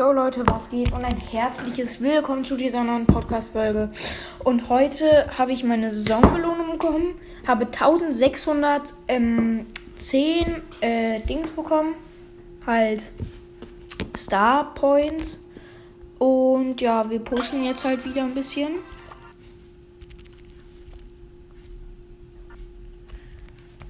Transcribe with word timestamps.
Jo 0.00 0.12
Leute, 0.12 0.48
was 0.48 0.70
geht? 0.70 0.92
Und 0.92 1.04
ein 1.04 1.18
herzliches 1.18 2.00
Willkommen 2.00 2.42
zu 2.42 2.56
dieser 2.56 2.82
neuen 2.82 3.04
Podcast-Folge. 3.04 3.90
Und 4.42 4.70
heute 4.70 5.28
habe 5.36 5.52
ich 5.52 5.62
meine 5.62 5.90
Saisonbelohnung 5.90 6.70
bekommen, 6.70 7.16
habe 7.46 7.66
1610 7.66 8.94
ähm, 9.08 9.66
äh, 10.80 11.20
Dings 11.26 11.50
bekommen, 11.50 11.96
halt 12.66 13.10
Star 14.16 14.72
Points. 14.72 15.44
Und 16.18 16.80
ja, 16.80 17.10
wir 17.10 17.18
pushen 17.20 17.62
jetzt 17.62 17.84
halt 17.84 18.02
wieder 18.06 18.22
ein 18.22 18.32
bisschen. 18.32 18.76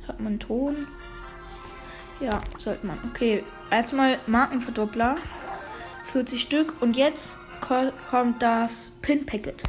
Hat 0.08 0.18
man 0.18 0.40
Ton? 0.40 0.88
Ja, 2.18 2.40
sollte 2.58 2.84
man. 2.84 2.98
Okay, 3.12 3.44
erstmal 3.70 4.18
Markenverdoppler. 4.26 5.14
40 6.12 6.40
Stück. 6.40 6.80
Und 6.80 6.96
jetzt 6.96 7.38
kommt 7.60 8.42
das 8.42 8.92
Pin-Packet. 9.02 9.62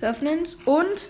Wir 0.00 0.10
öffnen 0.10 0.42
es 0.42 0.54
und. 0.66 1.08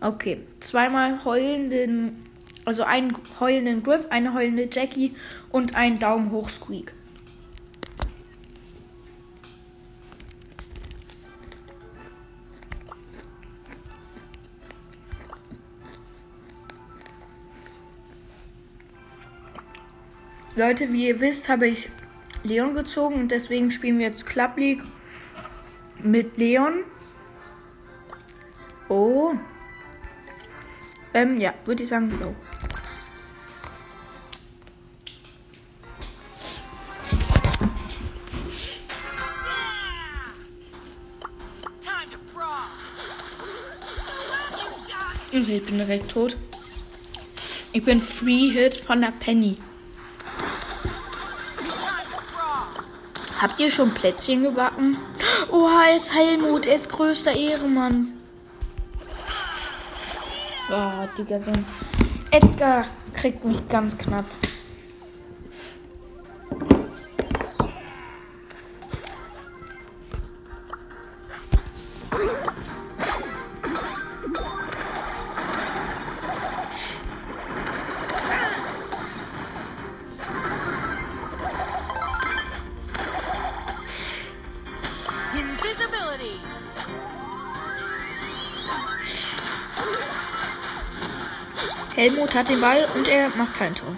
Okay, 0.00 0.40
zweimal 0.60 1.24
heulenden. 1.24 2.24
Also 2.64 2.82
einen 2.82 3.16
heulenden 3.40 3.82
Griff, 3.82 4.04
eine 4.10 4.34
heulende 4.34 4.68
Jackie 4.70 5.14
und 5.50 5.74
einen 5.74 5.98
Daumen 5.98 6.30
hoch 6.30 6.50
Squeak. 6.50 6.92
Leute, 20.54 20.92
wie 20.92 21.06
ihr 21.06 21.20
wisst, 21.20 21.48
habe 21.48 21.68
ich 21.68 21.88
Leon 22.48 22.74
gezogen 22.74 23.14
und 23.16 23.28
deswegen 23.28 23.70
spielen 23.70 23.98
wir 23.98 24.06
jetzt 24.06 24.26
Club 24.26 24.56
League 24.56 24.82
mit 26.02 26.36
Leon. 26.36 26.84
Oh. 28.88 29.34
Ähm, 31.14 31.40
ja, 31.40 31.52
würde 31.64 31.82
ich 31.82 31.88
sagen, 31.88 32.18
go. 32.18 32.34
Okay, 45.30 45.58
ich 45.58 45.66
bin 45.66 45.76
direkt 45.76 46.10
tot. 46.10 46.36
Ich 47.72 47.84
bin 47.84 48.00
Free 48.00 48.50
Hit 48.50 48.74
von 48.74 49.00
der 49.02 49.12
Penny. 49.12 49.56
Habt 53.40 53.60
ihr 53.60 53.70
schon 53.70 53.94
Plätzchen 53.94 54.42
gebacken? 54.42 54.96
Oha, 55.52 55.90
er 55.90 55.96
ist 55.96 56.12
Helmut, 56.12 56.66
er 56.66 56.74
ist 56.74 56.88
größter 56.88 57.36
Ehrenmann. 57.36 58.08
Oh, 60.70 61.06
Digga, 61.16 61.38
so 61.38 61.52
ein 61.52 61.64
Edgar 62.32 62.86
kriegt 63.14 63.44
mich 63.44 63.68
ganz 63.68 63.96
knapp. 63.96 64.24
Helmut 92.28 92.34
hat 92.34 92.48
den 92.48 92.60
Ball 92.60 92.86
und 92.94 93.08
er 93.08 93.28
macht 93.36 93.56
kein 93.56 93.74
Tor. 93.74 93.94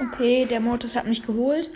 Okay, 0.00 0.46
der 0.46 0.60
Mortis 0.60 0.96
hat 0.96 1.06
mich 1.06 1.24
geholt. 1.24 1.70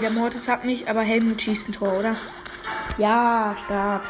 Der 0.00 0.10
Mortis 0.10 0.48
hat 0.48 0.64
mich, 0.64 0.88
aber 0.88 1.02
Helmut 1.02 1.42
schießt 1.42 1.68
ein 1.68 1.72
Tor, 1.72 1.98
oder? 1.98 2.16
Ja, 2.96 3.54
stark. 3.62 4.02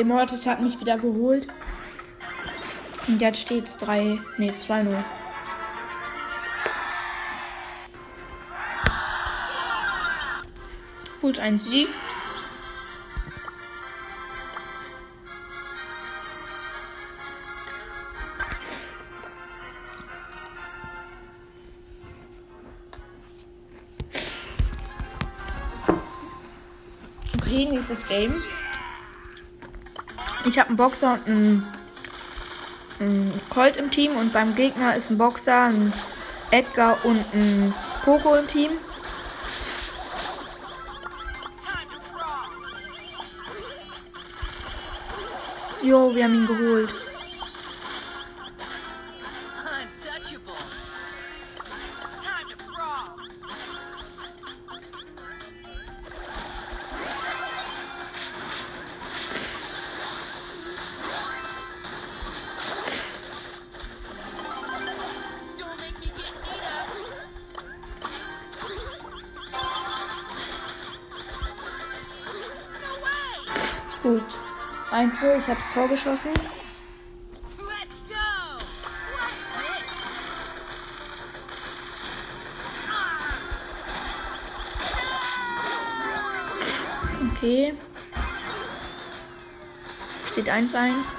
Okay, 0.00 0.08
Mortis 0.08 0.46
hat 0.46 0.62
mich 0.62 0.80
wieder 0.80 0.96
geholt. 0.96 1.46
Und 3.06 3.20
jetzt 3.20 3.40
steht 3.40 3.66
es 3.66 3.76
3, 3.76 4.18
nee, 4.38 4.50
2-0. 4.50 4.96
Gut, 11.20 11.38
ein 11.38 11.58
Sieg. 11.58 11.88
Okay, 27.36 27.68
nächstes 27.70 28.08
Game. 28.08 28.42
Ich 30.50 30.58
habe 30.58 30.70
einen 30.70 30.76
Boxer 30.76 31.12
und 31.12 31.28
einen, 31.28 31.68
einen 32.98 33.40
Colt 33.50 33.76
im 33.76 33.88
Team 33.88 34.16
und 34.16 34.32
beim 34.32 34.56
Gegner 34.56 34.96
ist 34.96 35.08
ein 35.08 35.16
Boxer, 35.16 35.66
ein 35.66 35.92
Edgar 36.50 36.98
und 37.04 37.24
ein 37.32 37.72
Poco 38.04 38.34
im 38.34 38.48
Team. 38.48 38.72
Jo, 45.84 46.12
wir 46.12 46.24
haben 46.24 46.34
ihn 46.34 46.46
geholt. 46.48 46.92
Einzel, 75.00 75.38
ich 75.38 75.48
hab's 75.48 75.72
Tor 75.72 75.88
geschossen. 75.88 76.30
Okay. 87.34 87.72
Steht 90.30 90.50
1-1. 90.50 91.12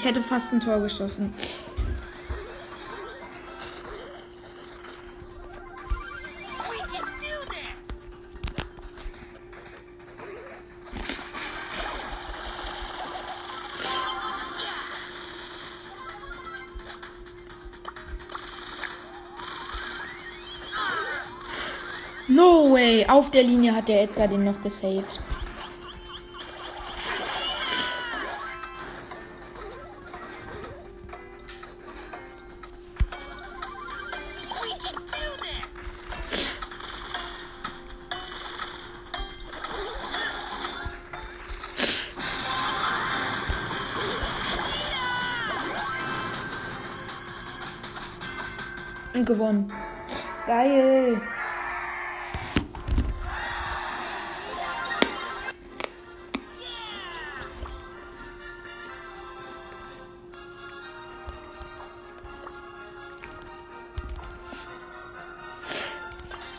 Ich 0.00 0.06
hätte 0.06 0.22
fast 0.22 0.50
ein 0.50 0.60
Tor 0.60 0.80
geschossen. 0.80 1.34
No 22.26 22.72
way! 22.72 23.04
Auf 23.06 23.30
der 23.30 23.42
Linie 23.42 23.74
hat 23.74 23.88
der 23.88 24.04
Edgar 24.04 24.28
den 24.28 24.44
noch 24.44 24.62
gesaved. 24.62 25.29
Und 49.12 49.26
gewonnen. 49.26 49.72
Geil. 50.46 51.20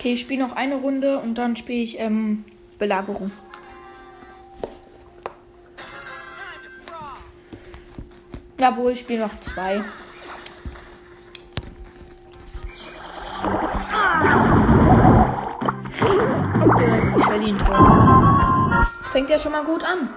Okay, 0.02 0.14
ich 0.14 0.22
spiele 0.22 0.42
noch 0.42 0.56
eine 0.56 0.76
Runde 0.78 1.20
und 1.20 1.36
dann 1.36 1.56
spiele 1.56 1.84
ich 1.84 2.00
ähm, 2.00 2.44
Belagerung. 2.80 3.32
Jawohl, 8.58 8.94
ich 8.94 9.00
spiele 9.02 9.22
noch 9.22 9.40
zwei. 9.42 9.84
Berlin 17.42 17.58
drin. 17.58 18.86
Fängt 19.12 19.30
ja 19.30 19.38
schon 19.38 19.52
mal 19.52 19.64
gut 19.64 19.84
an. 19.84 20.10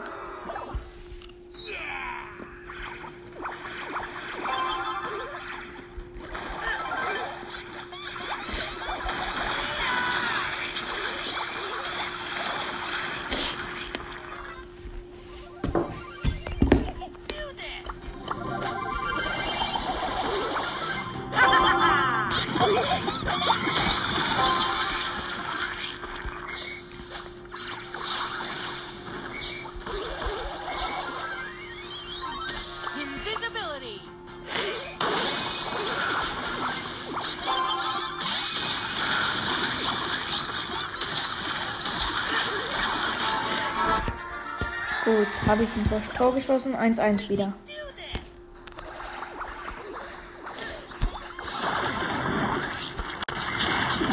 Gut, 45.05 45.29
habe 45.47 45.65
ich 45.65 45.69
ein 45.77 46.03
Tor 46.17 46.35
geschossen. 46.35 46.75
1-1 46.75 47.29
wieder. 47.29 47.53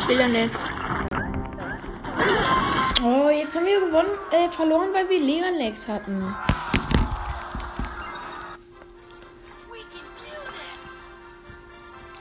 Leon-Lex. 0.09 0.65
Oh, 3.01 3.29
jetzt 3.29 3.55
haben 3.55 3.65
wir 3.65 3.79
gewonnen, 3.79 4.09
äh, 4.31 4.49
verloren, 4.49 4.89
weil 4.91 5.07
wir 5.07 5.19
Leon-Lex 5.19 5.87
hatten. 5.87 6.35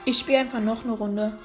Ich 0.04 0.18
spiele 0.18 0.38
einfach 0.38 0.60
noch 0.60 0.84
eine 0.84 0.92
Runde. 0.92 1.38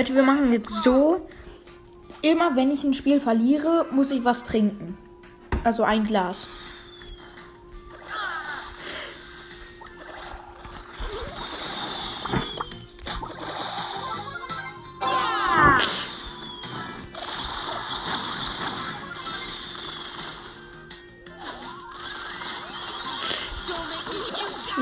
Leute, 0.00 0.14
wir 0.14 0.22
machen 0.22 0.50
jetzt 0.50 0.82
so. 0.82 1.28
Immer 2.22 2.56
wenn 2.56 2.70
ich 2.70 2.84
ein 2.84 2.94
Spiel 2.94 3.20
verliere, 3.20 3.84
muss 3.90 4.10
ich 4.10 4.24
was 4.24 4.44
trinken. 4.44 4.96
Also 5.62 5.82
ein 5.82 6.04
Glas. 6.04 6.48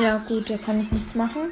Ja 0.00 0.18
gut, 0.28 0.48
da 0.48 0.56
kann 0.58 0.80
ich 0.80 0.92
nichts 0.92 1.16
machen. 1.16 1.50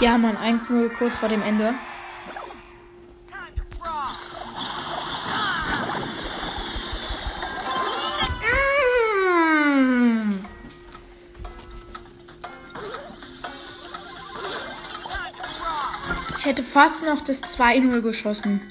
Ja, 0.00 0.16
Mann, 0.16 0.34
1-0 0.38 0.88
kurz 0.96 1.14
vor 1.14 1.28
dem 1.28 1.42
Ende. 1.42 1.74
Ich 16.38 16.46
hätte 16.46 16.62
fast 16.62 17.04
noch 17.04 17.20
das 17.22 17.42
2-0 17.42 18.00
geschossen. 18.00 18.62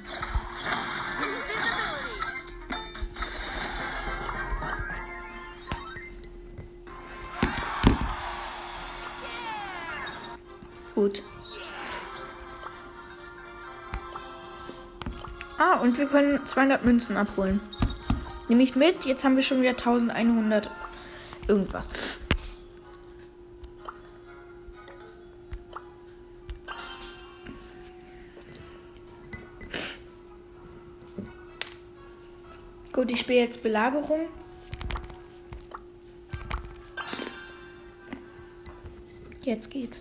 Gut. 10.96 11.24
Ah, 15.58 15.75
und 15.79 15.98
wir 15.98 16.08
können 16.08 16.46
200 16.46 16.86
Münzen 16.86 17.17
abholen. 17.17 17.60
Nehme 18.48 18.63
ich 18.63 18.75
mit. 18.75 19.05
Jetzt 19.05 19.24
haben 19.24 19.36
wir 19.36 19.43
schon 19.43 19.62
wieder 19.62 19.72
1100 19.72 20.69
irgendwas. 21.48 21.88
Gut, 32.93 33.12
ich 33.12 33.19
spiele 33.19 33.39
jetzt 33.39 33.62
Belagerung. 33.63 34.27
Jetzt 39.41 39.69
geht's. 39.69 40.00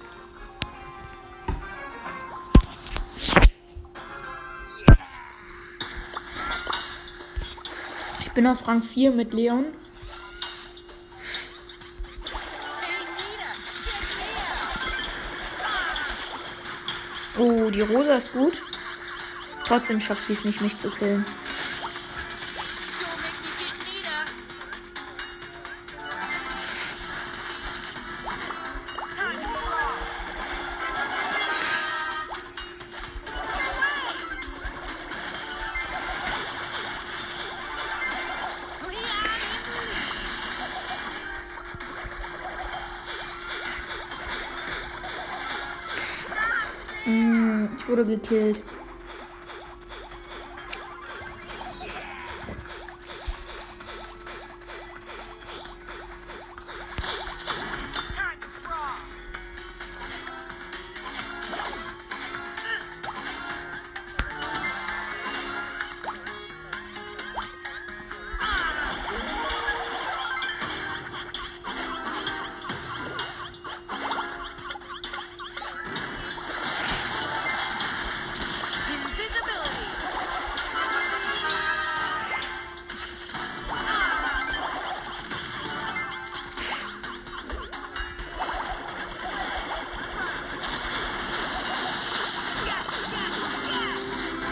Bin 8.39 8.47
auf 8.47 8.69
Rang 8.69 8.83
4 8.83 9.11
mit 9.11 9.33
Leon. 9.33 9.65
Oh, 17.37 17.69
die 17.71 17.81
Rosa 17.81 18.15
ist 18.15 18.33
gut. 18.33 18.63
Trotzdem 19.65 19.99
schafft 19.99 20.27
sie 20.27 20.35
es 20.35 20.45
nicht, 20.45 20.61
mich 20.61 20.79
zu 20.79 20.89
killen. 20.89 21.25
Wurde 47.89 48.07
gekillt. 48.07 48.63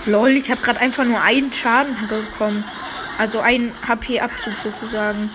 Lol, 0.07 0.31
ich 0.31 0.53
habe 0.53 0.61
gerade 0.61 0.81
einfach 0.81 1.05
nur 1.05 1.21
einen 1.21 1.53
Schaden 1.53 1.97
bekommen. 2.07 2.63
Also 3.19 3.41
ein 3.41 3.73
HP-Abzug 3.89 4.57
sozusagen. 4.57 5.31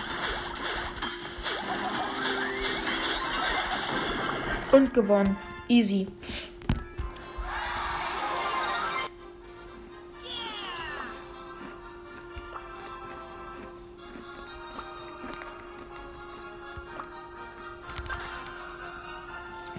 Und 4.72 4.94
gewonnen. 4.94 5.36
Easy. 5.68 6.06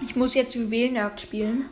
Ich 0.02 0.14
muss 0.14 0.34
jetzt 0.34 0.54
Juwelenjagd 0.54 1.20
spielen. 1.20 1.68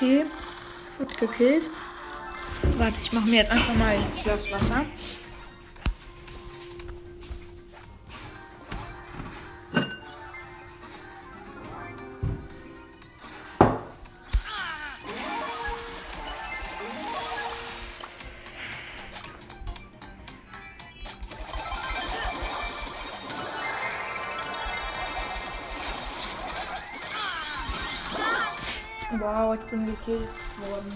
Okay, 0.00 0.26
wird 0.98 1.18
gekillt. 1.18 1.68
Warte, 2.76 3.00
ich 3.00 3.12
mache 3.12 3.26
mir 3.26 3.38
jetzt 3.38 3.50
einfach 3.50 3.74
mal 3.74 3.96
Glas 4.22 4.48
Wasser. 4.52 4.84
Bin 29.70 29.86
gekillt 29.86 30.28
worden. 30.58 30.92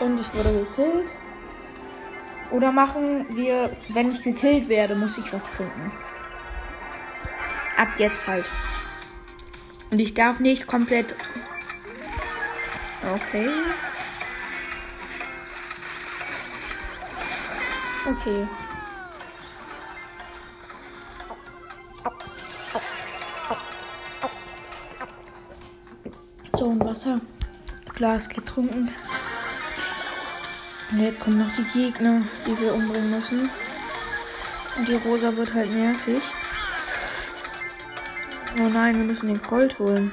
Und 0.00 0.20
ich 0.20 0.34
wurde 0.34 0.66
gekillt. 0.66 1.16
Oder 2.50 2.70
machen 2.70 3.26
wir, 3.30 3.70
wenn 3.88 4.10
ich 4.10 4.22
gekillt 4.22 4.68
werde, 4.68 4.94
muss 4.94 5.16
ich 5.18 5.32
was 5.32 5.50
trinken 5.50 5.90
ab 7.84 7.98
jetzt 7.98 8.26
halt. 8.26 8.46
Und 9.90 9.98
ich 9.98 10.14
darf 10.14 10.40
nicht 10.40 10.66
komplett. 10.66 11.14
Okay. 13.14 13.48
Okay. 18.06 18.48
So, 26.56 26.70
ein 26.70 26.80
Wasser. 26.80 27.20
Glas 27.94 28.28
getrunken. 28.28 28.88
Und 30.90 31.00
jetzt 31.00 31.20
kommen 31.20 31.38
noch 31.38 31.54
die 31.54 31.64
Gegner, 31.64 32.22
die 32.46 32.58
wir 32.58 32.74
umbringen 32.74 33.10
müssen. 33.10 33.50
Und 34.76 34.88
die 34.88 34.94
Rosa 34.94 35.36
wird 35.36 35.52
halt 35.52 35.70
nervig. 35.70 36.22
Oh 38.56 38.68
nein, 38.68 38.96
wir 38.96 39.04
müssen 39.04 39.26
den 39.26 39.42
Colt 39.42 39.76
holen. 39.80 40.12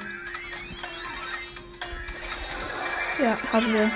Ja, 3.22 3.38
haben 3.52 3.72
wir. 3.72 3.90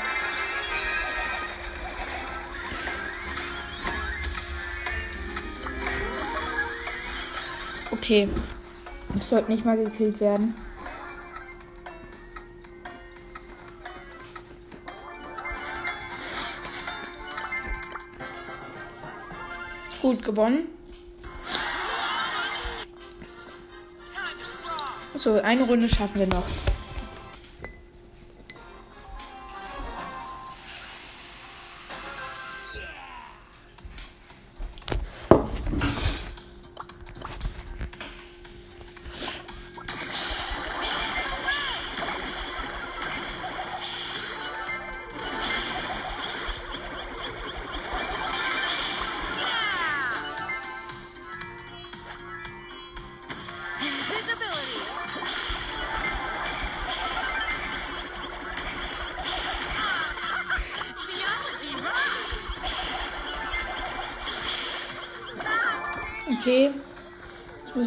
Okay. 7.91 8.29
Ich 9.17 9.25
sollte 9.25 9.51
nicht 9.51 9.65
mal 9.65 9.77
gekillt 9.77 10.21
werden. 10.21 10.55
Gut 20.01 20.23
gewonnen. 20.25 20.76
So, 25.27 25.41
eine 25.43 25.65
Runde 25.65 25.89
schaffen 25.89 26.21
wir 26.21 26.29
noch. 26.29 26.45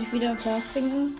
Ich 0.09 0.13
wieder 0.13 0.35
Glas 0.35 0.63
trinken. 0.71 1.15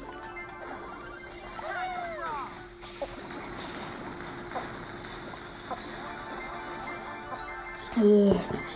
Äh. 7.98 8.69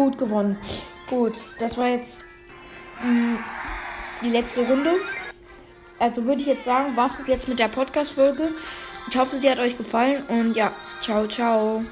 Gut 0.00 0.16
gewonnen. 0.16 0.56
Gut, 1.10 1.42
das 1.58 1.76
war 1.76 1.88
jetzt 1.88 2.22
mh, 3.02 3.10
mm, 3.10 3.38
die 4.22 4.30
letzte 4.30 4.66
Runde. 4.66 4.94
Also 5.98 6.24
würde 6.24 6.40
ich 6.40 6.46
jetzt 6.46 6.64
sagen, 6.64 6.92
was 6.96 7.20
ist 7.20 7.28
jetzt 7.28 7.48
mit 7.48 7.58
der 7.58 7.68
Podcast-Folge. 7.68 8.48
Ich 9.10 9.18
hoffe, 9.18 9.36
sie 9.36 9.50
hat 9.50 9.58
euch 9.58 9.76
gefallen 9.76 10.24
und 10.28 10.56
ja, 10.56 10.72
ciao, 11.02 11.28
ciao. 11.28 11.84